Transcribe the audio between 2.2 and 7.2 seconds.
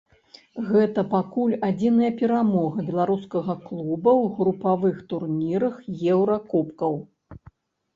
перамога беларускага клуба ў групавых турнірах еўракубкаў.